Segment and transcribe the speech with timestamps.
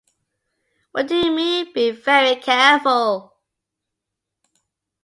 [0.93, 3.35] What do you mean, be very careful?